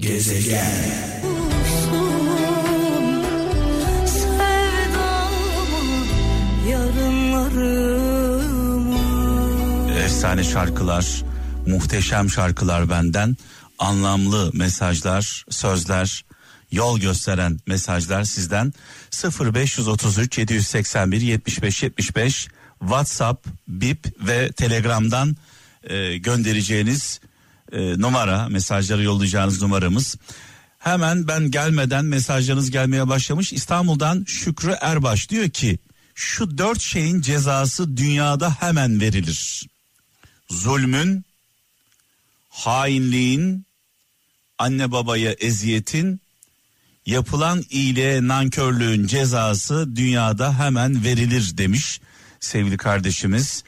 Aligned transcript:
Gezegen. 0.00 1.10
Efsane 10.04 10.44
şarkılar, 10.44 11.22
muhteşem 11.66 12.30
şarkılar 12.30 12.90
benden, 12.90 13.36
anlamlı 13.78 14.50
mesajlar, 14.54 15.44
sözler, 15.50 16.24
yol 16.72 17.00
gösteren 17.00 17.58
mesajlar 17.66 18.24
sizden. 18.24 18.72
0533 19.40 20.38
781 20.38 21.20
75 21.20 21.82
75 21.82 22.48
WhatsApp, 22.80 23.46
Bip 23.68 24.06
ve 24.20 24.52
Telegram'dan 24.52 25.36
e, 25.84 26.16
göndereceğiniz 26.16 27.20
e, 27.72 28.00
numara, 28.00 28.48
mesajları 28.48 29.02
yollayacağınız 29.02 29.62
numaramız. 29.62 30.16
Hemen 30.78 31.28
ben 31.28 31.50
gelmeden 31.50 32.04
mesajlarınız 32.04 32.70
gelmeye 32.70 33.08
başlamış. 33.08 33.52
İstanbul'dan 33.52 34.24
Şükrü 34.26 34.74
Erbaş 34.80 35.30
diyor 35.30 35.48
ki 35.48 35.78
şu 36.14 36.58
dört 36.58 36.80
şeyin 36.80 37.20
cezası 37.20 37.96
dünyada 37.96 38.50
hemen 38.60 39.00
verilir. 39.00 39.68
Zulmün, 40.50 41.24
hainliğin, 42.48 43.66
anne 44.58 44.92
babaya 44.92 45.32
eziyetin, 45.32 46.20
yapılan 47.06 47.64
iyiliğe 47.70 48.28
nankörlüğün 48.28 49.06
cezası 49.06 49.96
dünyada 49.96 50.58
hemen 50.58 51.04
verilir 51.04 51.58
demiş 51.58 52.00
sevgili 52.40 52.76
kardeşimiz 52.76 53.64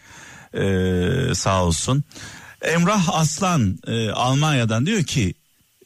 ee, 0.54 1.34
sağ 1.34 1.64
olsun. 1.64 2.04
Emrah 2.62 3.08
Aslan 3.08 3.78
e, 3.86 4.10
Almanya'dan 4.10 4.86
diyor 4.86 5.02
ki 5.02 5.34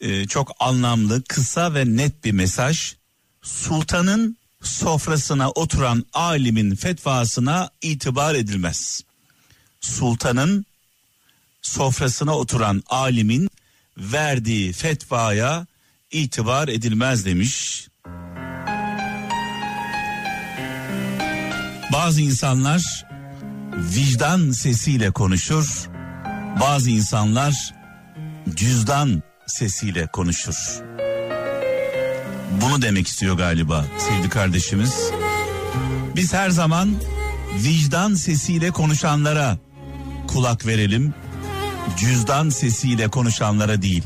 e, 0.00 0.26
çok 0.26 0.52
anlamlı 0.60 1.22
kısa 1.24 1.74
ve 1.74 1.96
net 1.96 2.24
bir 2.24 2.32
mesaj. 2.32 2.94
Sultanın 3.42 4.36
sofrasına 4.62 5.50
oturan 5.50 6.04
alimin 6.12 6.74
fetvasına 6.74 7.70
itibar 7.82 8.34
edilmez. 8.34 9.02
Sultanın 9.80 10.66
sofrasına 11.62 12.36
oturan 12.36 12.82
alimin 12.86 13.50
verdiği 13.96 14.72
fetvaya 14.72 15.66
itibar 16.10 16.68
edilmez 16.68 17.24
demiş. 17.24 17.88
Bazı 21.92 22.20
insanlar 22.20 23.06
vicdan 23.74 24.50
sesiyle 24.50 25.10
konuşur. 25.10 25.95
Bazı 26.60 26.90
insanlar 26.90 27.74
cüzdan 28.54 29.22
sesiyle 29.46 30.06
konuşur. 30.06 30.82
Bunu 32.60 32.82
demek 32.82 33.06
istiyor 33.06 33.36
galiba 33.36 33.84
sevgili 33.98 34.28
kardeşimiz. 34.28 35.10
Biz 36.16 36.34
her 36.34 36.50
zaman 36.50 36.94
vicdan 37.54 38.14
sesiyle 38.14 38.70
konuşanlara 38.70 39.58
kulak 40.26 40.66
verelim. 40.66 41.14
Cüzdan 41.96 42.48
sesiyle 42.48 43.08
konuşanlara 43.08 43.82
değil. 43.82 44.02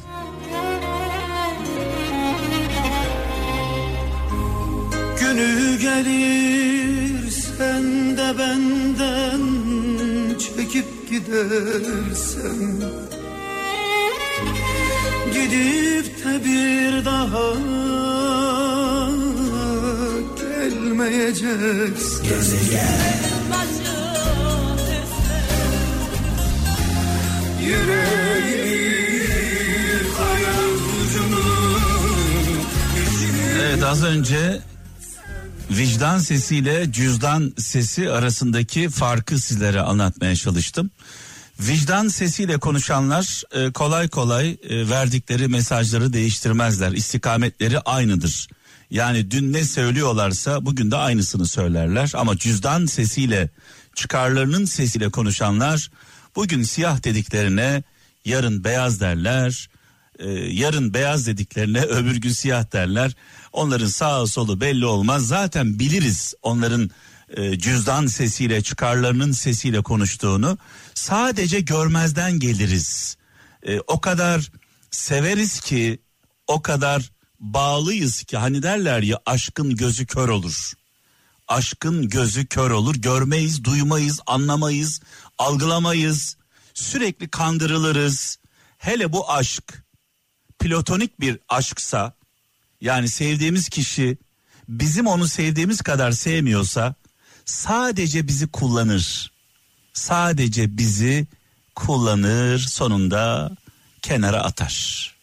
Günü 5.21 5.79
gelir 5.81 7.31
sen 7.31 8.17
de 8.17 8.39
benden 8.39 9.50
gidersen 11.11 12.83
Gidip 15.35 16.25
de 16.25 16.45
bir 16.45 17.05
daha 17.05 17.51
gelmeyeceksin. 20.39 22.25
Gezegen 22.29 23.11
Evet 33.61 33.83
az 33.83 34.05
önce 34.05 34.61
vicdan 35.81 36.19
sesiyle 36.19 36.93
cüzdan 36.93 37.55
sesi 37.59 38.11
arasındaki 38.11 38.89
farkı 38.89 39.39
sizlere 39.39 39.81
anlatmaya 39.81 40.37
çalıştım. 40.37 40.91
Vicdan 41.61 42.09
sesiyle 42.09 42.59
konuşanlar 42.59 43.43
e, 43.53 43.73
kolay 43.73 44.09
kolay 44.09 44.51
e, 44.51 44.91
verdikleri 44.91 45.49
mesajları 45.49 46.13
değiştirmezler. 46.13 46.93
İstikametleri 46.93 47.81
aynıdır. 47.81 48.49
Yani 48.91 49.31
dün 49.31 49.53
ne 49.53 49.65
söylüyorlarsa 49.65 50.67
bugün 50.67 50.91
de 50.91 50.97
aynısını 50.97 51.47
söylerler. 51.47 52.13
Ama 52.15 52.39
cüzdan 52.39 52.87
sesiyle 52.87 53.51
çıkarlarının 53.95 54.65
sesiyle 54.65 55.11
konuşanlar 55.11 55.91
bugün 56.37 56.63
siyah 56.63 57.05
dediklerine 57.05 57.83
yarın 58.25 58.65
beyaz 58.65 59.01
derler. 59.01 59.69
E, 60.19 60.31
yarın 60.31 60.95
beyaz 60.95 61.27
dediklerine 61.27 61.81
öbür 61.83 62.17
gün 62.17 62.33
siyah 62.33 62.73
derler. 62.73 63.13
Onların 63.53 63.87
sağ 63.87 64.27
solu 64.27 64.61
belli 64.61 64.87
olmaz. 64.87 65.27
Zaten 65.27 65.79
biliriz 65.79 66.35
onların 66.43 66.91
e, 67.37 67.59
cüzdan 67.59 68.07
sesiyle 68.07 68.63
çıkarlarının 68.63 69.33
sesiyle 69.33 69.83
konuştuğunu. 69.83 70.59
Sadece 70.95 71.61
görmezden 71.61 72.39
geliriz. 72.39 73.17
E, 73.63 73.81
o 73.81 74.01
kadar 74.01 74.51
severiz 74.91 75.61
ki 75.61 76.03
o 76.47 76.63
kadar 76.63 77.11
bağlıyız 77.41 78.23
ki 78.23 78.37
hani 78.37 78.63
derler 78.63 79.03
ya 79.03 79.21
aşkın 79.27 79.77
gözü 79.77 80.07
kör 80.07 80.29
olur. 80.29 80.73
Aşkın 81.49 82.09
gözü 82.09 82.47
kör 82.47 82.71
olur. 82.71 82.95
Görmeyiz, 82.95 83.65
duymayız, 83.65 84.21
anlamayız, 84.27 85.01
algılamayız. 85.39 86.37
Sürekli 86.75 87.29
kandırılırız. 87.29 88.39
Hele 88.79 89.13
bu 89.13 89.31
aşk 89.31 89.85
platonik 90.59 91.21
bir 91.21 91.39
aşksa 91.49 92.20
yani 92.81 93.09
sevdiğimiz 93.09 93.69
kişi 93.69 94.19
bizim 94.69 95.07
onu 95.07 95.29
sevdiğimiz 95.29 95.81
kadar 95.81 96.13
sevmiyorsa 96.13 96.95
sadece 97.45 98.29
bizi 98.29 98.47
kullanır. 98.47 99.33
Sadece 99.93 100.77
bizi 100.79 101.27
kullanır 101.75 102.59
sonunda 102.59 103.51
kenara 104.03 104.43
atar. 104.43 105.15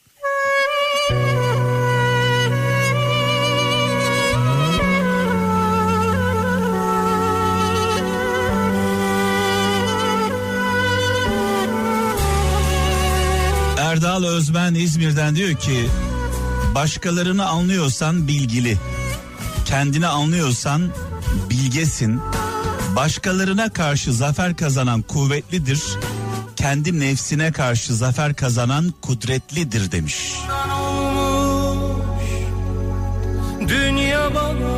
Erdal 13.78 14.24
Özmen 14.24 14.74
İzmir'den 14.74 15.36
diyor 15.36 15.56
ki 15.56 15.90
başkalarını 16.78 17.46
anlıyorsan 17.46 18.28
bilgili, 18.28 18.78
kendini 19.66 20.08
anlıyorsan 20.08 20.90
bilgesin, 21.50 22.22
başkalarına 22.96 23.70
karşı 23.70 24.14
zafer 24.14 24.56
kazanan 24.58 25.02
kuvvetlidir, 25.02 25.84
kendi 26.56 27.00
nefsine 27.00 27.52
karşı 27.52 27.96
zafer 27.96 28.34
kazanan 28.36 28.94
kudretlidir 29.02 29.92
demiş. 29.92 30.34
Dünya 33.68 34.36
bana 34.36 34.78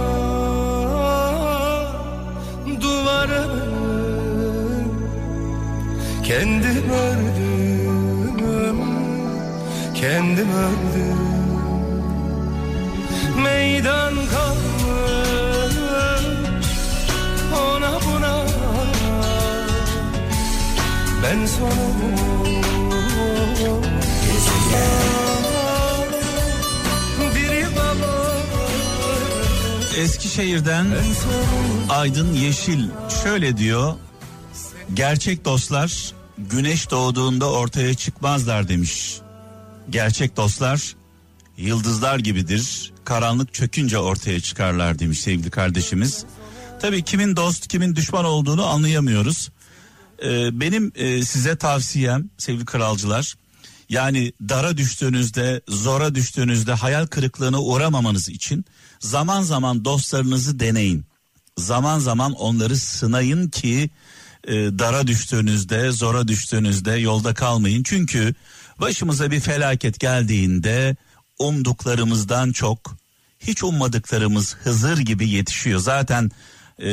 duvarı 2.81 3.45
kendim 6.23 6.89
ördüm 6.89 7.99
kendim 9.95 10.49
ördüm 10.51 11.28
meydan 13.79 14.15
kalmış 14.15 15.75
ona 17.53 17.99
buna 18.05 18.45
ben 21.23 21.45
sonum 21.45 22.19
Eskişehir'den 29.97 30.85
Aydın 31.89 32.33
Yeşil 32.33 32.89
şöyle 33.23 33.57
diyor. 33.57 33.93
Gerçek 34.93 35.45
dostlar 35.45 36.13
güneş 36.37 36.91
doğduğunda 36.91 37.51
ortaya 37.51 37.93
çıkmazlar 37.93 38.67
demiş. 38.67 39.19
Gerçek 39.89 40.37
dostlar 40.37 40.95
yıldızlar 41.59 42.19
gibidir. 42.19 42.93
Karanlık 43.05 43.53
çökünce 43.53 43.97
ortaya 43.97 44.39
çıkarlar 44.39 44.99
demiş 44.99 45.21
sevgili 45.21 45.49
kardeşimiz. 45.49 46.25
Tabii 46.81 47.03
kimin 47.03 47.35
dost 47.35 47.67
kimin 47.67 47.95
düşman 47.95 48.25
olduğunu 48.25 48.65
anlayamıyoruz. 48.65 49.49
Ee, 50.23 50.59
benim 50.59 50.91
e, 50.95 51.25
size 51.25 51.55
tavsiyem 51.55 52.29
sevgili 52.37 52.65
kralcılar 52.65 53.35
Yani 53.89 54.33
dara 54.49 54.77
düştüğünüzde, 54.77 55.61
zora 55.67 56.15
düştüğünüzde 56.15 56.73
hayal 56.73 57.05
kırıklığına 57.05 57.61
uğramamanız 57.61 58.29
için 58.29 58.65
zaman 58.99 59.41
zaman 59.41 59.85
dostlarınızı 59.85 60.59
deneyin. 60.59 61.05
Zaman 61.57 61.99
zaman 61.99 62.33
onları 62.33 62.77
sınayın 62.77 63.49
ki 63.49 63.89
e, 64.47 64.53
dara 64.53 65.07
düştüğünüzde, 65.07 65.91
zora 65.91 66.27
düştüğünüzde 66.27 66.91
yolda 66.91 67.33
kalmayın. 67.33 67.83
Çünkü 67.83 68.33
başımıza 68.81 69.31
bir 69.31 69.39
felaket 69.39 69.99
geldiğinde 69.99 70.95
umduklarımızdan 71.39 72.51
çok 72.51 72.97
hiç 73.39 73.63
ummadıklarımız 73.63 74.55
Hızır 74.55 74.97
gibi 74.97 75.29
yetişiyor. 75.29 75.79
Zaten 75.79 76.31
e, 76.79 76.87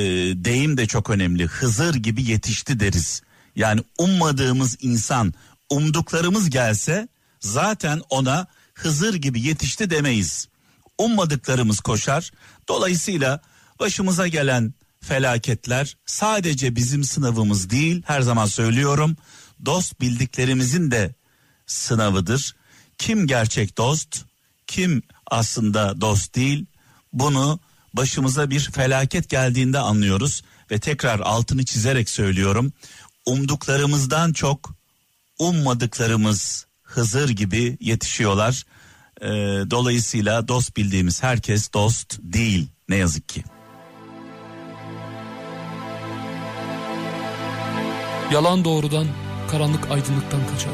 deyim 0.45 0.77
de 0.77 0.87
çok 0.87 1.11
önemli. 1.11 1.47
Hızır 1.47 1.95
gibi 1.95 2.23
yetişti 2.23 2.81
deriz. 2.81 3.23
Yani 3.57 3.81
ummadığımız 3.99 4.77
insan 4.81 5.35
umduklarımız 5.71 6.51
gelse 6.51 7.09
zaten 7.41 8.01
ona 8.11 8.47
Hızır 8.75 9.15
gibi 9.15 9.41
yetişti 9.41 9.91
demeyiz. 9.91 10.49
Ummadıklarımız 10.99 11.81
koşar. 11.81 12.31
Dolayısıyla 12.69 13.41
başımıza 13.81 14.29
gelen 14.29 14.75
felaketler 15.01 15.97
sadece 16.07 16.77
bizim 16.77 17.05
sınavımız 17.05 17.71
değil 17.71 18.03
her 18.07 18.21
zaman 18.21 18.47
söylüyorum 18.47 19.17
dost 19.65 20.01
bildiklerimizin 20.01 20.91
de 20.91 21.15
sınavıdır. 21.67 22.57
Kim 22.99 23.27
gerçek 23.27 23.79
dost, 23.79 24.25
kim 24.67 25.03
aslında 25.27 26.01
dost 26.01 26.35
değil 26.37 26.67
bunu 27.13 27.61
başımıza 27.95 28.51
bir 28.51 28.61
felaket 28.61 29.29
geldiğinde 29.29 29.79
anlıyoruz 29.79 30.43
ve 30.71 30.79
tekrar 30.79 31.21
altını 31.21 31.65
çizerek 31.65 32.11
söylüyorum. 32.11 32.73
Umduklarımızdan 33.27 34.33
çok 34.33 34.75
ummadıklarımız 35.39 36.67
Hızır 36.83 37.29
gibi 37.29 37.77
yetişiyorlar. 37.81 38.65
Ee, 39.21 39.27
dolayısıyla 39.71 40.49
dost 40.49 40.77
bildiğimiz 40.77 41.23
herkes 41.23 41.73
dost 41.73 42.19
değil 42.23 42.69
ne 42.89 42.97
yazık 42.97 43.29
ki. 43.29 43.45
Yalan 48.33 48.65
doğrudan, 48.65 49.07
karanlık 49.51 49.91
aydınlıktan 49.91 50.41
kaçar. 50.47 50.73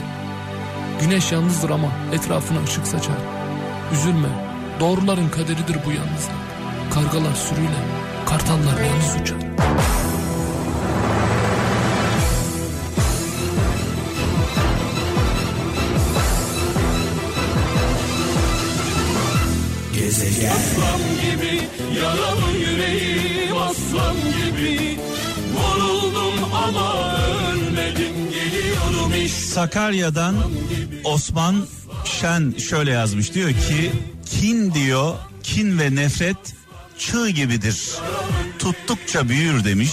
Güneş 1.00 1.32
yalnızdır 1.32 1.70
ama 1.70 1.92
etrafına 2.12 2.62
ışık 2.64 2.86
saçar. 2.86 3.41
Üzülme, 3.92 4.28
doğruların 4.80 5.28
kaderidir 5.28 5.76
bu 5.86 5.90
yalnızlık. 5.90 6.42
Kargalar 6.94 7.34
sürüyle, 7.34 7.78
kartallar 8.26 8.80
yalnız 8.80 9.22
uçar. 9.22 9.52
Aslan 20.52 21.00
gibi 21.22 21.60
yaralı 22.00 22.58
yüreğim 22.58 23.56
aslan 23.56 24.16
gibi 24.16 24.98
Vuruldum 25.54 26.54
ama 26.66 27.16
ölmedim 27.16 28.14
geliyorum 28.30 29.12
işte 29.24 29.40
Sakarya'dan 29.40 30.34
Osman 31.04 31.66
Şen 32.22 32.54
şöyle 32.58 32.90
yazmış 32.90 33.34
diyor 33.34 33.50
ki 33.50 33.92
kin 34.26 34.74
diyor 34.74 35.14
kin 35.42 35.78
ve 35.78 35.94
nefret 35.94 36.36
çığ 36.98 37.30
gibidir 37.30 37.76
tuttukça 38.58 39.28
büyür 39.28 39.64
demiş. 39.64 39.90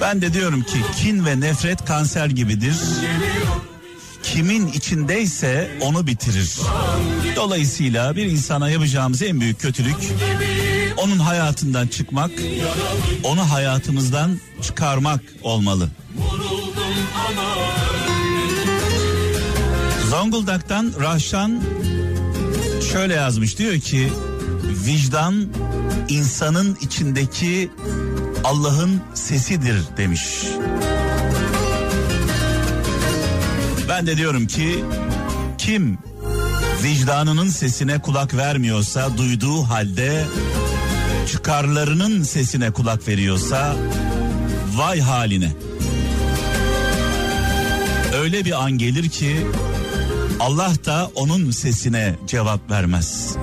Ben 0.00 0.22
de 0.22 0.34
diyorum 0.34 0.62
ki 0.62 0.78
kin 0.96 1.26
ve 1.26 1.40
nefret 1.40 1.84
kanser 1.84 2.26
gibidir. 2.26 2.76
Kimin 4.22 4.66
içindeyse 4.66 5.70
onu 5.80 6.06
bitirir. 6.06 6.58
Dolayısıyla 7.36 8.16
bir 8.16 8.24
insana 8.24 8.70
yapacağımız 8.70 9.22
en 9.22 9.40
büyük 9.40 9.60
kötülük 9.60 9.96
onun 10.96 11.18
hayatından 11.18 11.86
çıkmak, 11.86 12.30
onu 13.24 13.50
hayatımızdan 13.50 14.40
çıkarmak 14.62 15.20
olmalı. 15.42 15.88
Zonguldak'tan 20.10 20.92
Rahşan 21.00 21.62
şöyle 22.92 23.14
yazmış 23.14 23.58
diyor 23.58 23.74
ki 23.80 24.12
vicdan 24.86 25.46
insanın 26.08 26.78
içindeki 26.80 27.70
Allah'ın 28.44 29.00
sesidir 29.14 29.76
demiş. 29.96 30.44
Ben 33.88 34.06
de 34.06 34.16
diyorum 34.16 34.46
ki 34.46 34.84
kim 35.58 35.98
vicdanının 36.82 37.48
sesine 37.48 37.98
kulak 37.98 38.34
vermiyorsa 38.34 39.18
duyduğu 39.18 39.62
halde 39.62 40.24
çıkarlarının 41.32 42.22
sesine 42.22 42.70
kulak 42.70 43.08
veriyorsa 43.08 43.76
vay 44.74 45.00
haline. 45.00 45.52
Öyle 48.14 48.44
bir 48.44 48.64
an 48.64 48.72
gelir 48.72 49.08
ki 49.08 49.46
Allah 50.40 50.72
da 50.86 51.10
onun 51.14 51.50
sesine 51.50 52.14
cevap 52.26 52.70
vermez. 52.70 53.36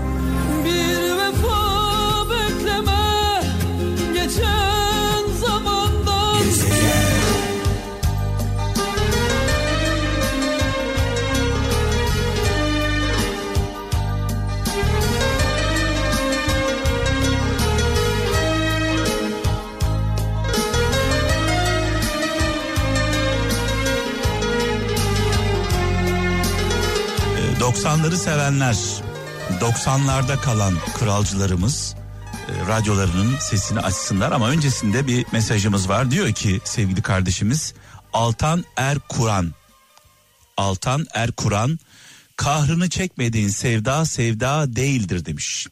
90'ları 27.85 28.15
sevenler, 28.15 28.75
90'larda 29.61 30.41
kalan 30.41 30.73
kralcılarımız 30.99 31.95
e, 32.47 32.67
radyolarının 32.67 33.37
sesini 33.39 33.79
açsınlar 33.79 34.31
ama 34.31 34.49
öncesinde 34.49 35.07
bir 35.07 35.25
mesajımız 35.31 35.89
var. 35.89 36.11
Diyor 36.11 36.31
ki 36.31 36.61
sevgili 36.63 37.01
kardeşimiz 37.01 37.73
Altan 38.13 38.65
Er 38.77 38.97
Kur'an 39.09 39.53
Altan 40.57 41.05
Er 41.13 41.31
Kur'an 41.31 41.79
kahrını 42.35 42.89
çekmediğin 42.89 43.49
sevda 43.49 44.05
sevda 44.05 44.75
değildir 44.75 45.25
demiş. 45.25 45.67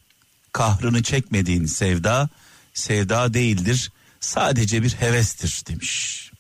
Kahrını 0.51 1.03
çekmediğin 1.03 1.65
sevda 1.65 2.29
sevda 2.73 3.33
değildir 3.33 3.91
sadece 4.19 4.83
bir 4.83 4.91
hevestir 4.93 5.63
demiş. 5.67 6.31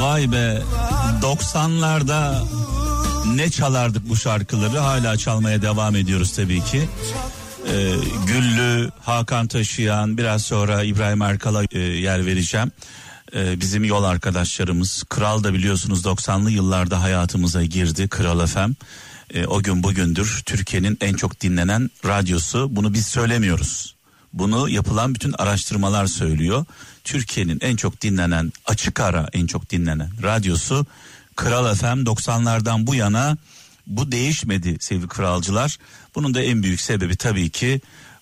Vay 0.00 0.32
be 0.32 0.62
90'larda 1.22 2.34
ne 3.34 3.50
çalardık 3.50 4.08
bu 4.08 4.16
şarkıları 4.16 4.78
hala 4.78 5.16
çalmaya 5.16 5.62
devam 5.62 5.96
ediyoruz 5.96 6.32
tabii 6.36 6.64
ki. 6.64 6.88
Ee, 7.68 7.94
Güllü, 8.26 8.90
Hakan 9.00 9.46
Taşıyan 9.46 10.18
biraz 10.18 10.42
sonra 10.42 10.82
İbrahim 10.82 11.22
Erkal'a 11.22 11.64
e, 11.72 11.78
yer 11.78 12.26
vereceğim. 12.26 12.72
Ee, 13.34 13.60
bizim 13.60 13.84
yol 13.84 14.04
arkadaşlarımız 14.04 15.04
Kral 15.08 15.44
da 15.44 15.54
biliyorsunuz 15.54 16.04
90'lı 16.04 16.50
yıllarda 16.50 17.02
hayatımıza 17.02 17.64
girdi 17.64 18.08
Kral 18.08 18.46
FM. 18.46 18.70
Ee, 19.32 19.46
o 19.46 19.62
gün 19.62 19.82
bugündür 19.82 20.42
Türkiye'nin 20.46 20.98
en 21.00 21.14
çok 21.14 21.40
dinlenen 21.40 21.90
radyosu 22.06 22.68
bunu 22.70 22.94
biz 22.94 23.06
söylemiyoruz. 23.06 23.94
Bunu 24.32 24.68
yapılan 24.68 25.14
bütün 25.14 25.34
araştırmalar 25.38 26.06
söylüyor. 26.06 26.64
Türkiye'nin 27.04 27.58
en 27.60 27.76
çok 27.76 28.00
dinlenen 28.00 28.52
açık 28.66 29.00
ara 29.00 29.28
en 29.32 29.46
çok 29.46 29.70
dinlenen 29.70 30.10
radyosu 30.22 30.86
Kral 31.36 31.74
FM 31.74 31.86
90'lardan 31.86 32.86
bu 32.86 32.94
yana 32.94 33.36
bu 33.86 34.12
değişmedi 34.12 34.76
sevgili 34.80 35.08
kralcılar. 35.08 35.78
Bunun 36.14 36.34
da 36.34 36.42
en 36.42 36.62
büyük 36.62 36.80
sebebi 36.80 37.16
tabii 37.16 37.50
ki 37.50 37.80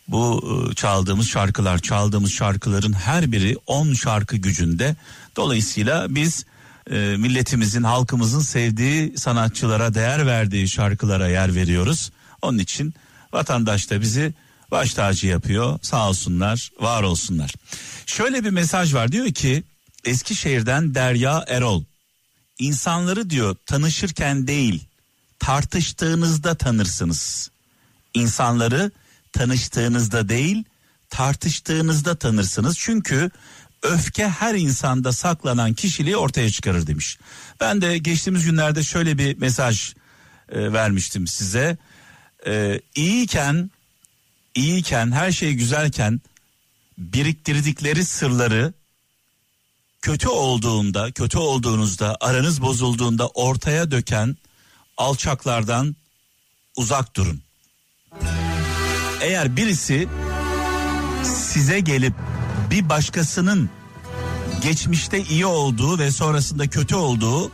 bu 0.09 0.45
e, 0.71 0.75
çaldığımız 0.75 1.29
şarkılar, 1.29 1.79
çaldığımız 1.79 2.33
şarkıların 2.33 2.93
her 2.93 3.33
biri 3.33 3.57
10 3.67 3.93
şarkı 3.93 4.37
gücünde. 4.37 4.97
Dolayısıyla 5.37 6.15
biz 6.15 6.45
e, 6.91 6.97
milletimizin, 6.97 7.83
halkımızın 7.83 8.41
sevdiği 8.41 9.19
sanatçılara, 9.19 9.95
değer 9.95 10.27
verdiği 10.27 10.69
şarkılara 10.69 11.29
yer 11.29 11.55
veriyoruz. 11.55 12.13
Onun 12.43 12.59
için 12.59 12.95
vatandaş 13.33 13.91
da 13.91 14.01
bizi 14.01 14.35
baş 14.71 14.95
tacı 14.95 15.27
yapıyor. 15.27 15.79
Sağ 15.83 16.09
olsunlar, 16.09 16.71
var 16.81 17.03
olsunlar. 17.03 17.55
Şöyle 18.07 18.45
bir 18.45 18.51
mesaj 18.51 18.95
var 18.95 19.13
diyor 19.13 19.33
ki 19.33 19.63
Eskişehir'den 20.05 20.95
Derya 20.95 21.45
Erol. 21.49 21.85
insanları 22.59 23.31
diyor 23.31 23.57
tanışırken 23.67 24.47
değil 24.47 24.85
tartıştığınızda 25.39 26.55
tanırsınız. 26.55 27.51
İnsanları 28.15 28.91
tanıştığınızda 29.33 30.29
değil 30.29 30.65
tartıştığınızda 31.11 32.15
tanırsınız. 32.15 32.79
Çünkü 32.79 33.31
öfke 33.83 34.29
her 34.29 34.55
insanda 34.55 35.13
saklanan 35.13 35.75
kişiliği 35.75 36.17
ortaya 36.17 36.51
çıkarır 36.51 36.87
demiş. 36.87 37.19
Ben 37.61 37.81
de 37.81 37.99
geçtiğimiz 37.99 38.45
günlerde 38.45 38.83
şöyle 38.83 39.19
bir 39.19 39.39
mesaj 39.39 39.95
e, 40.49 40.73
vermiştim 40.73 41.27
size. 41.27 41.77
E, 42.47 42.81
iyiyken 42.95 43.71
iyiyken 44.55 45.13
her 45.13 45.33
şey 45.33 45.55
güzelken 45.55 46.21
biriktirdikleri 46.99 48.05
sırları 48.05 48.73
kötü 50.03 50.29
olduğunda, 50.29 51.13
kötü 51.13 51.39
olduğunuzda, 51.39 52.17
aranız 52.21 52.63
bozulduğunda 52.63 53.29
ortaya 53.29 53.91
döken 53.91 54.37
alçaklardan 54.97 55.97
uzak 56.77 57.17
durun. 57.17 57.43
Eğer 59.21 59.57
birisi 59.57 60.09
size 61.25 61.81
gelip 61.81 62.15
bir 62.71 62.89
başkasının 62.89 63.71
geçmişte 64.63 65.23
iyi 65.23 65.47
olduğu 65.47 65.99
ve 65.99 66.11
sonrasında 66.11 66.67
kötü 66.67 66.95
olduğu 66.95 67.51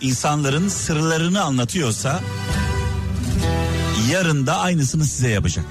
insanların 0.00 0.68
sırlarını 0.68 1.42
anlatıyorsa 1.42 2.20
yarın 4.10 4.46
da 4.46 4.58
aynısını 4.58 5.04
size 5.04 5.28
yapacak. 5.28 5.64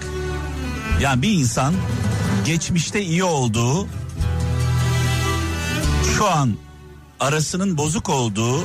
Yani 1.02 1.22
bir 1.22 1.32
insan 1.32 1.74
geçmişte 2.46 3.02
iyi 3.02 3.24
olduğu 3.24 3.88
şu 6.18 6.30
an 6.30 6.54
arasının 7.20 7.78
bozuk 7.78 8.10
olduğu 8.10 8.64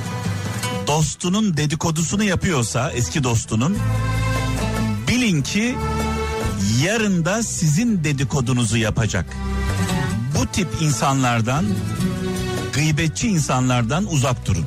dostunun 0.86 1.56
dedikodusunu 1.56 2.24
yapıyorsa 2.24 2.92
eski 2.92 3.24
dostunun 3.24 3.78
bilin 5.08 5.42
ki 5.42 5.76
yarın 6.84 7.24
da 7.24 7.42
sizin 7.42 8.04
dedikodunuzu 8.04 8.76
yapacak. 8.76 9.36
Bu 10.40 10.46
tip 10.46 10.68
insanlardan 10.80 11.66
gıybetçi 12.72 13.28
insanlardan 13.28 14.06
uzak 14.06 14.46
durun. 14.46 14.64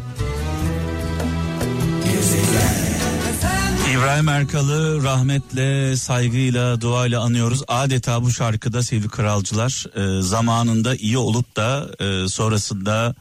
İbrahim 3.94 4.30
Erkal'ı 4.30 5.04
rahmetle, 5.04 5.98
saygıyla, 5.98 6.82
duayla 6.82 7.22
anıyoruz. 7.22 7.64
Adeta 7.68 8.24
bu 8.24 8.32
şarkıda 8.32 8.84
sevgili 8.84 9.10
kralcılar 9.10 9.86
e, 9.96 10.22
zamanında 10.22 10.96
iyi 10.96 11.18
olup 11.18 11.56
da 11.56 11.90
e, 12.00 12.28
sonrasında 12.28 13.16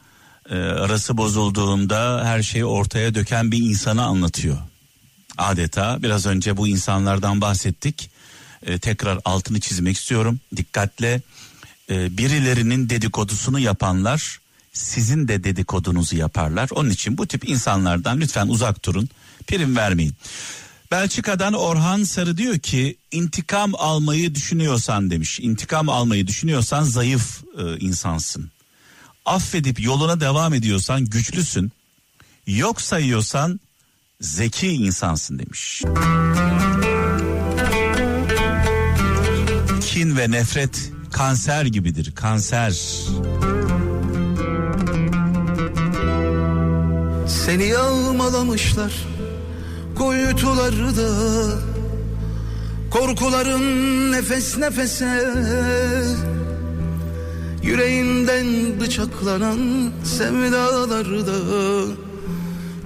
e, 0.49 0.55
arası 0.55 1.17
bozulduğunda 1.17 2.21
her 2.25 2.43
şeyi 2.43 2.65
ortaya 2.65 3.15
döken 3.15 3.51
bir 3.51 3.57
insanı 3.57 4.03
anlatıyor. 4.03 4.57
Adeta 5.37 6.03
biraz 6.03 6.25
önce 6.25 6.57
bu 6.57 6.67
insanlardan 6.67 7.41
bahsettik. 7.41 8.09
Tekrar 8.81 9.19
altını 9.25 9.59
çizmek 9.59 9.97
istiyorum. 9.97 10.39
Dikkatle 10.55 11.21
e, 11.89 12.17
birilerinin 12.17 12.89
dedikodusunu 12.89 13.59
yapanlar 13.59 14.39
sizin 14.73 15.27
de 15.27 15.43
dedikodunuzu 15.43 16.15
yaparlar. 16.15 16.69
Onun 16.75 16.89
için 16.89 17.17
bu 17.17 17.27
tip 17.27 17.49
insanlardan 17.49 18.19
lütfen 18.19 18.47
uzak 18.47 18.85
durun. 18.85 19.09
Prim 19.47 19.75
vermeyin. 19.75 20.13
Belçika'dan 20.91 21.53
Orhan 21.53 22.03
Sarı 22.03 22.37
diyor 22.37 22.59
ki 22.59 22.97
intikam 23.11 23.71
almayı 23.75 24.35
düşünüyorsan 24.35 25.11
demiş. 25.11 25.39
İntikam 25.39 25.89
almayı 25.89 26.27
düşünüyorsan 26.27 26.83
zayıf 26.83 27.43
e, 27.57 27.77
insansın. 27.79 28.51
Affedip 29.25 29.83
yoluna 29.83 30.19
devam 30.19 30.53
ediyorsan 30.53 31.05
güçlüsün. 31.05 31.71
Yok 32.47 32.81
sayıyorsan 32.81 33.59
zeki 34.21 34.67
insansın 34.67 35.39
demiş. 35.39 35.83
Kin 39.81 40.17
ve 40.17 40.31
nefret 40.31 40.91
kanser 41.13 41.65
gibidir. 41.65 42.15
Kanser. 42.15 42.71
Seni 47.27 47.67
yağmalamışlar 47.67 48.93
kuytularda 49.97 51.09
Korkuların 52.91 54.11
nefes 54.11 54.57
nefese 54.57 55.33
Yüreğinden 57.63 58.79
bıçaklanan 58.79 59.91
sevdalarda 60.03 61.39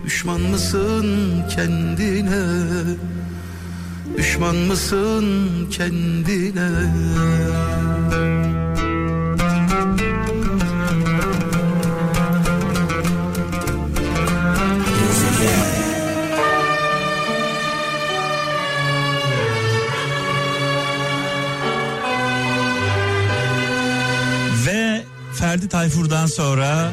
Düşman 0.06 0.42
mısın 0.42 1.06
kendine 1.56 2.44
Düşman 4.18 4.56
mısın 4.56 5.26
kendine 5.72 6.70
Ve 24.66 25.04
Ferdi 25.34 25.68
Tayfur'dan 25.68 26.26
sonra 26.26 26.92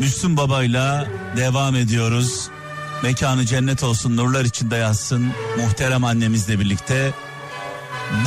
Müslüm 0.00 0.36
Baba'yla 0.36 1.06
devam 1.36 1.76
ediyoruz. 1.76 2.55
Mekanı 3.02 3.46
cennet 3.46 3.82
olsun, 3.82 4.16
nurlar 4.16 4.44
içinde 4.44 4.76
yatsın. 4.76 5.32
Muhterem 5.58 6.04
annemizle 6.04 6.60
birlikte. 6.60 7.14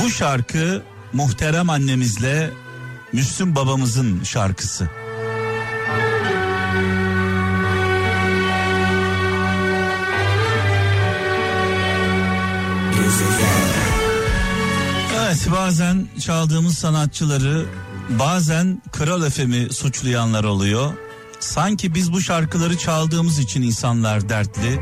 Bu 0.02 0.10
şarkı 0.10 0.82
muhterem 1.12 1.70
annemizle 1.70 2.50
Müslüm 3.12 3.56
babamızın 3.56 4.24
şarkısı. 4.24 4.90
Evet 15.18 15.48
bazen 15.52 16.08
çaldığımız 16.20 16.78
sanatçıları 16.78 17.66
bazen 18.10 18.82
Kral 18.92 19.22
Efem'i 19.22 19.72
suçlayanlar 19.72 20.44
oluyor. 20.44 20.92
Sanki 21.40 21.94
biz 21.94 22.12
bu 22.12 22.20
şarkıları 22.20 22.78
çaldığımız 22.78 23.38
için 23.38 23.62
insanlar 23.62 24.28
dertli. 24.28 24.80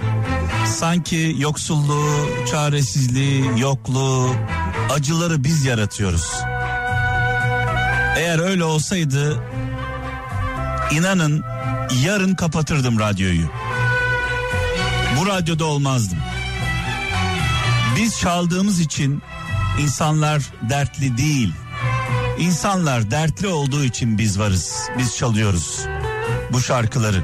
Sanki 0.66 1.36
yoksulluğu, 1.38 2.28
çaresizliği, 2.50 3.44
yokluğu, 3.56 4.34
acıları 4.90 5.44
biz 5.44 5.64
yaratıyoruz. 5.64 6.30
Eğer 8.16 8.38
öyle 8.38 8.64
olsaydı 8.64 9.42
inanın 10.92 11.44
yarın 12.04 12.34
kapatırdım 12.34 12.98
radyoyu. 12.98 13.46
Bu 15.20 15.26
radyoda 15.26 15.64
olmazdım. 15.64 16.18
Biz 17.96 18.20
çaldığımız 18.20 18.80
için 18.80 19.22
insanlar 19.80 20.42
dertli 20.70 21.18
değil. 21.18 21.52
İnsanlar 22.38 23.10
dertli 23.10 23.48
olduğu 23.48 23.84
için 23.84 24.18
biz 24.18 24.38
varız. 24.38 24.74
Biz 24.98 25.16
çalıyoruz 25.16 25.88
bu 26.52 26.60
şarkıları. 26.60 27.22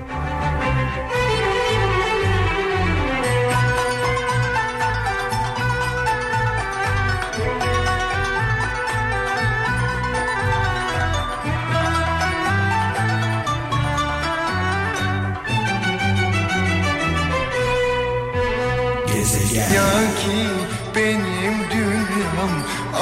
Ya 19.75 19.91
ki 20.21 20.49
benim 20.97 21.71
dünyam 21.71 22.53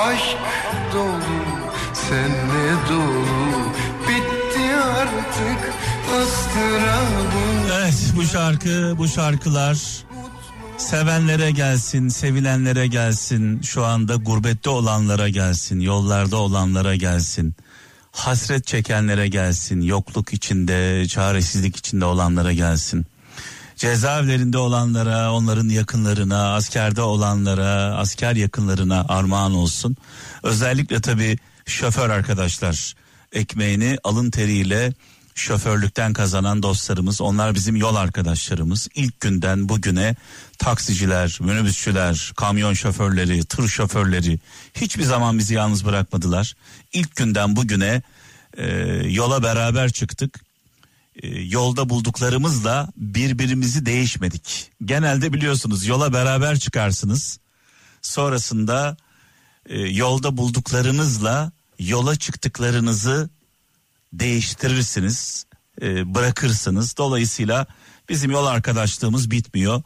aşk 0.09 0.37
dolu 0.95 1.43
Senle 1.93 2.73
dolu 2.89 3.63
Bitti 4.09 4.77
artık 4.77 5.73
Evet 7.73 8.13
bu 8.17 8.25
şarkı 8.25 8.95
bu 8.99 9.09
şarkılar 9.09 9.79
sevenlere 10.79 11.51
gelsin, 11.51 12.09
sevilenlere 12.09 12.87
gelsin, 12.87 13.63
şu 13.63 13.85
anda 13.85 14.17
gurbette 14.17 14.71
olanlara 14.71 15.29
gelsin, 15.29 15.81
yollarda 15.81 16.37
olanlara 16.37 16.95
gelsin. 16.95 17.55
Hasret 18.13 18.67
çekenlere 18.67 19.29
gelsin, 19.29 19.81
yokluk 19.81 20.33
içinde, 20.33 21.09
çaresizlik 21.09 21.77
içinde 21.77 22.05
olanlara 22.05 22.53
gelsin. 22.53 23.07
Cezaevlerinde 23.77 24.59
olanlara, 24.59 25.33
onların 25.33 25.69
yakınlarına, 25.69 26.55
askerde 26.55 27.03
olanlara, 27.03 27.97
asker 27.97 28.37
yakınlarına 28.37 29.05
armağan 29.09 29.55
olsun. 29.55 29.97
Özellikle 30.43 31.01
tabii 31.01 31.39
şoför 31.67 32.11
arkadaşlar 32.11 32.95
ekmeğini 33.33 33.99
alın 34.05 34.31
teriyle 34.31 34.93
şoförlükten 35.35 36.13
kazanan 36.13 36.63
dostlarımız, 36.63 37.21
onlar 37.21 37.55
bizim 37.55 37.77
yol 37.77 37.97
arkadaşlarımız. 37.97 38.89
İlk 38.95 39.21
günden 39.21 39.69
bugüne 39.69 40.17
taksiciler, 40.59 41.39
minibüsçüler, 41.41 42.33
kamyon 42.37 42.75
şoförleri, 42.75 43.45
tır 43.45 43.69
şoförleri 43.69 44.39
hiçbir 44.75 45.03
zaman 45.03 45.39
bizi 45.39 45.55
yalnız 45.55 45.85
bırakmadılar. 45.85 46.55
İlk 46.93 47.17
günden 47.17 47.57
bugüne 47.57 48.03
e, 48.57 48.67
yola 49.09 49.43
beraber 49.43 49.93
çıktık. 49.93 50.41
E, 51.23 51.29
yolda 51.29 51.89
bulduklarımızla 51.89 52.89
birbirimizi 52.97 53.87
değişmedik. 53.87 54.71
Genelde 54.85 55.33
biliyorsunuz 55.33 55.87
yola 55.87 56.13
beraber 56.13 56.59
çıkarsınız. 56.59 57.39
Sonrasında 58.03 58.97
e, 59.67 59.81
yolda 59.81 60.37
bulduklarınızla 60.37 61.53
yola 61.79 62.17
çıktıklarınızı 62.17 63.31
değiştirirsiniz, 64.13 65.47
e, 65.83 66.15
bırakırsınız. 66.15 66.97
Dolayısıyla 66.97 67.67
bizim 68.09 68.31
yol 68.31 68.47
arkadaşlığımız 68.47 69.31
bitmiyor. 69.31 69.83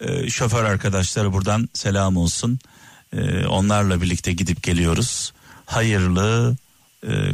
E, 0.00 0.30
şoför 0.30 0.64
arkadaşlara 0.64 1.32
buradan 1.32 1.68
selam 1.74 2.16
olsun. 2.16 2.58
E, 3.12 3.46
onlarla 3.46 4.02
birlikte 4.02 4.32
gidip 4.32 4.62
geliyoruz. 4.62 5.32
Hayırlı, 5.66 6.56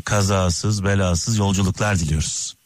kazasız, 0.05 0.85
belasız 0.85 1.39
yolculuklar 1.39 1.99
diliyoruz. 1.99 2.57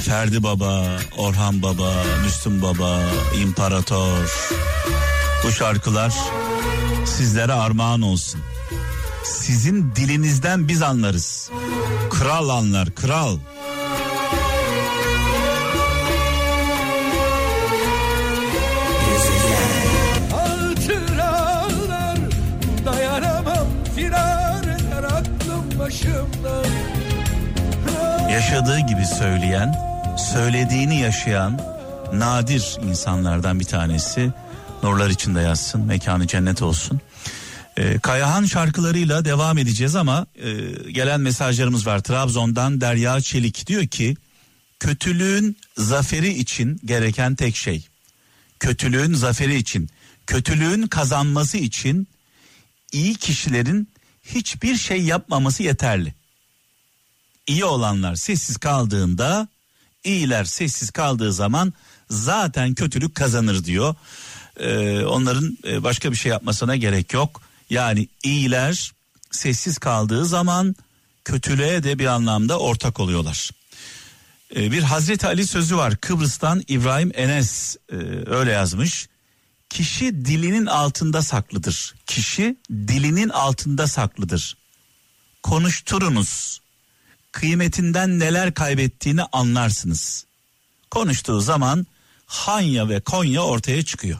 Ferdi 0.00 0.42
Baba, 0.42 0.98
Orhan 1.16 1.62
Baba, 1.62 2.04
Müslüm 2.24 2.62
Baba, 2.62 3.00
İmparator. 3.42 4.34
Bu 5.44 5.52
şarkılar 5.52 6.14
sizlere 7.06 7.52
armağan 7.52 8.02
olsun. 8.02 8.40
Sizin 9.24 9.92
dilinizden 9.96 10.68
biz 10.68 10.82
anlarız. 10.82 11.50
Kral 12.10 12.48
anlar, 12.48 12.94
kral. 12.94 13.38
Hatıralar 20.30 22.18
dayanamam 22.86 23.66
firar 23.96 24.62
eder 24.62 25.04
aklım 25.04 25.78
başımdan 25.78 26.64
Yaşadığı 28.30 28.78
gibi 28.78 29.06
söyleyen, 29.06 29.74
söylediğini 30.32 31.00
yaşayan 31.00 31.60
nadir 32.12 32.78
insanlardan 32.90 33.60
bir 33.60 33.64
tanesi. 33.64 34.30
Nurlar 34.82 35.10
içinde 35.10 35.40
yazsın, 35.40 35.80
mekanı 35.80 36.26
cennet 36.26 36.62
olsun. 36.62 37.00
Ee, 37.76 37.98
Kayahan 37.98 38.44
şarkılarıyla 38.44 39.24
devam 39.24 39.58
edeceğiz 39.58 39.96
ama 39.96 40.26
e, 40.36 40.52
gelen 40.92 41.20
mesajlarımız 41.20 41.86
var. 41.86 42.00
Trabzon'dan 42.00 42.80
Derya 42.80 43.20
Çelik 43.20 43.66
diyor 43.66 43.86
ki 43.86 44.16
kötülüğün 44.80 45.56
zaferi 45.76 46.28
için 46.28 46.80
gereken 46.84 47.34
tek 47.34 47.56
şey. 47.56 47.88
Kötülüğün 48.60 49.14
zaferi 49.14 49.56
için, 49.56 49.90
kötülüğün 50.26 50.86
kazanması 50.86 51.58
için 51.58 52.08
iyi 52.92 53.14
kişilerin 53.14 53.88
hiçbir 54.22 54.76
şey 54.76 55.02
yapmaması 55.02 55.62
yeterli. 55.62 56.14
İyi 57.46 57.64
olanlar 57.64 58.14
sessiz 58.14 58.56
kaldığında, 58.56 59.48
iyiler 60.04 60.44
sessiz 60.44 60.90
kaldığı 60.90 61.32
zaman 61.32 61.72
zaten 62.10 62.74
kötülük 62.74 63.14
kazanır 63.14 63.64
diyor. 63.64 63.94
Ee, 64.56 65.04
onların 65.04 65.58
e, 65.66 65.82
başka 65.82 66.12
bir 66.12 66.16
şey 66.16 66.30
yapmasına 66.30 66.76
gerek 66.76 67.12
yok. 67.12 67.43
Yani 67.70 68.08
iyiler 68.22 68.92
sessiz 69.30 69.78
kaldığı 69.78 70.26
zaman 70.26 70.76
kötülüğe 71.24 71.82
de 71.82 71.98
bir 71.98 72.06
anlamda 72.06 72.58
ortak 72.58 73.00
oluyorlar. 73.00 73.50
Ee, 74.56 74.72
bir 74.72 74.82
Hazreti 74.82 75.26
Ali 75.26 75.46
sözü 75.46 75.76
var 75.76 75.96
Kıbrıs'tan 75.96 76.62
İbrahim 76.68 77.12
Enes 77.14 77.76
e, 77.92 77.96
öyle 78.26 78.52
yazmış. 78.52 79.08
Kişi 79.70 80.24
dilinin 80.24 80.66
altında 80.66 81.22
saklıdır. 81.22 81.94
Kişi 82.06 82.56
dilinin 82.70 83.28
altında 83.28 83.86
saklıdır. 83.86 84.56
Konuşturunuz. 85.42 86.60
Kıymetinden 87.32 88.18
neler 88.18 88.54
kaybettiğini 88.54 89.22
anlarsınız. 89.22 90.26
Konuştuğu 90.90 91.40
zaman 91.40 91.86
Hanya 92.26 92.88
ve 92.88 93.00
Konya 93.00 93.40
ortaya 93.42 93.84
çıkıyor. 93.84 94.18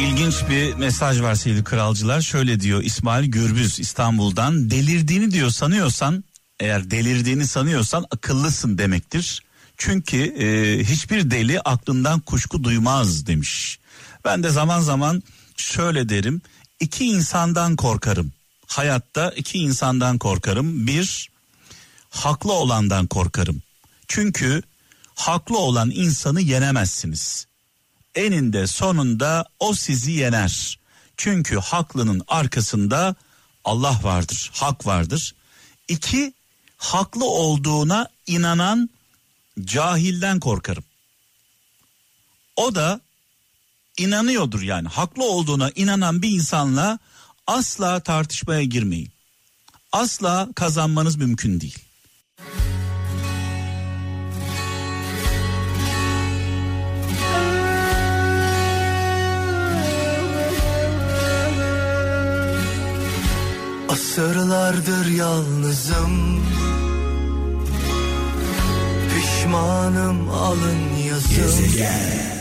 İlginç 0.00 0.48
bir 0.48 0.74
mesaj 0.74 1.20
var 1.20 1.34
sevgili 1.34 1.64
kralcılar. 1.64 2.20
Şöyle 2.20 2.60
diyor 2.60 2.82
İsmail 2.82 3.30
Gürbüz 3.30 3.80
İstanbul'dan. 3.80 4.70
Delirdiğini 4.70 5.30
diyor 5.30 5.50
sanıyorsan 5.50 6.24
eğer 6.60 6.90
delirdiğini 6.90 7.46
sanıyorsan 7.46 8.06
akıllısın 8.10 8.78
demektir. 8.78 9.42
Çünkü 9.76 10.16
e, 10.16 10.78
hiçbir 10.84 11.30
deli 11.30 11.60
aklından 11.60 12.20
kuşku 12.20 12.64
duymaz 12.64 13.26
demiş. 13.26 13.78
Ben 14.24 14.42
de 14.42 14.50
zaman 14.50 14.80
zaman 14.80 15.22
şöyle 15.56 16.08
derim. 16.08 16.42
İki 16.80 17.04
insandan 17.04 17.76
korkarım. 17.76 18.32
Hayatta 18.66 19.30
iki 19.30 19.58
insandan 19.58 20.18
korkarım. 20.18 20.86
Bir, 20.86 21.30
haklı 22.10 22.52
olandan 22.52 23.06
korkarım. 23.06 23.62
Çünkü 24.08 24.62
haklı 25.14 25.58
olan 25.58 25.90
insanı 25.90 26.40
yenemezsiniz. 26.40 27.46
Eninde 28.18 28.66
sonunda 28.66 29.44
o 29.58 29.74
sizi 29.74 30.10
yener. 30.12 30.78
Çünkü 31.16 31.56
haklının 31.58 32.22
arkasında 32.28 33.14
Allah 33.64 34.00
vardır, 34.02 34.50
hak 34.54 34.86
vardır. 34.86 35.34
İki, 35.88 36.32
haklı 36.76 37.24
olduğuna 37.24 38.08
inanan 38.26 38.90
cahilden 39.64 40.40
korkarım. 40.40 40.84
O 42.56 42.74
da 42.74 43.00
inanıyordur 43.98 44.62
yani 44.62 44.88
haklı 44.88 45.24
olduğuna 45.24 45.70
inanan 45.70 46.22
bir 46.22 46.30
insanla 46.30 46.98
asla 47.46 48.00
tartışmaya 48.00 48.64
girmeyin. 48.64 49.10
Asla 49.92 50.48
kazanmanız 50.54 51.16
mümkün 51.16 51.60
değil. 51.60 51.78
Asırlardır 63.88 65.06
yalnızım. 65.06 66.40
Pişmanım 69.14 70.30
alın 70.30 70.96
yazım 71.08 72.37